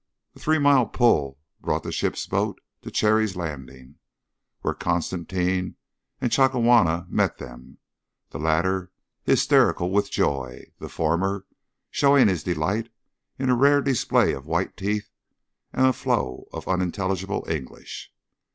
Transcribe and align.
A 0.35 0.39
three 0.39 0.57
mile 0.57 0.87
pull 0.87 1.37
brought 1.59 1.83
the 1.83 1.91
ship's 1.91 2.25
boat 2.25 2.59
to 2.81 2.89
Cherry's 2.89 3.35
landing, 3.35 3.99
where 4.61 4.73
Constantine 4.73 5.75
and 6.19 6.31
Chakawana 6.31 7.05
met 7.07 7.37
them, 7.37 7.77
the 8.31 8.39
latter 8.39 8.91
hysterical 9.25 9.91
with 9.91 10.09
joy, 10.09 10.71
the 10.79 10.89
former 10.89 11.45
showing 11.91 12.29
his 12.29 12.41
delight 12.41 12.91
in 13.37 13.51
a 13.51 13.55
rare 13.55 13.79
display 13.79 14.33
of 14.33 14.47
white 14.47 14.75
teeth 14.75 15.11
and 15.71 15.85
a 15.85 15.93
flow 15.93 16.47
of 16.51 16.67
unintelligible 16.67 17.45
English. 17.47 18.11